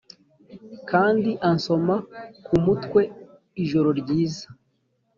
kandi 0.89 1.31
ansoma 1.49 1.95
ku 2.45 2.53
mutwe, 2.65 3.01
"ijoro 3.63 3.89
ryiza." 3.99 4.45